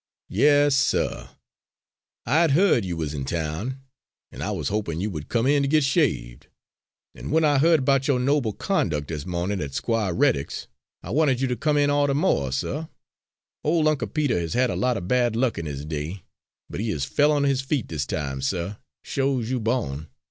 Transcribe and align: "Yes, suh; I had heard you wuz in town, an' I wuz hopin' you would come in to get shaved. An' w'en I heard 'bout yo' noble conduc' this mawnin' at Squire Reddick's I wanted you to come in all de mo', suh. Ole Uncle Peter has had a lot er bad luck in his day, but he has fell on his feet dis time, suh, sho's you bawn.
"Yes, 0.29 0.73
suh; 0.75 1.27
I 2.25 2.41
had 2.41 2.51
heard 2.53 2.85
you 2.85 2.97
wuz 2.97 3.13
in 3.13 3.23
town, 3.23 3.81
an' 4.31 4.41
I 4.41 4.49
wuz 4.49 4.63
hopin' 4.69 4.99
you 4.99 5.11
would 5.11 5.29
come 5.29 5.45
in 5.45 5.61
to 5.61 5.67
get 5.67 5.83
shaved. 5.83 6.47
An' 7.13 7.25
w'en 7.25 7.43
I 7.43 7.59
heard 7.59 7.85
'bout 7.85 8.07
yo' 8.07 8.17
noble 8.17 8.51
conduc' 8.51 9.05
this 9.05 9.27
mawnin' 9.27 9.61
at 9.61 9.75
Squire 9.75 10.11
Reddick's 10.11 10.65
I 11.03 11.11
wanted 11.11 11.39
you 11.39 11.47
to 11.49 11.55
come 11.55 11.77
in 11.77 11.91
all 11.91 12.07
de 12.07 12.15
mo', 12.15 12.49
suh. 12.49 12.87
Ole 13.63 13.87
Uncle 13.89 14.07
Peter 14.07 14.39
has 14.39 14.55
had 14.55 14.71
a 14.71 14.75
lot 14.75 14.97
er 14.97 15.01
bad 15.01 15.35
luck 15.35 15.59
in 15.59 15.67
his 15.67 15.85
day, 15.85 16.23
but 16.67 16.79
he 16.79 16.89
has 16.89 17.05
fell 17.05 17.31
on 17.31 17.43
his 17.43 17.61
feet 17.61 17.85
dis 17.85 18.07
time, 18.07 18.41
suh, 18.41 18.77
sho's 19.03 19.51
you 19.51 19.59
bawn. 19.59 20.09